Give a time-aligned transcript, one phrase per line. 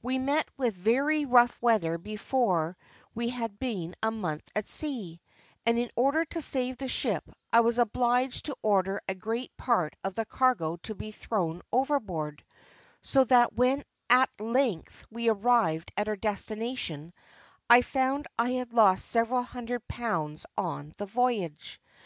[0.00, 2.78] We met with very rough weather before
[3.14, 5.20] we had been a month at sea,
[5.66, 9.94] and in order to save the ship I was obliged to order a great part
[10.02, 12.42] of the cargo to be thrown overboard,
[13.02, 17.12] so that when at length we arrived at our destination
[17.68, 21.78] I found I had lost several hundred pounds on the voyage.